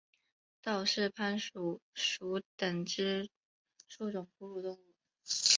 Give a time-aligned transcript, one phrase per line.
[0.63, 3.29] 道氏攀鼠属等之
[3.87, 4.93] 数种哺乳动物。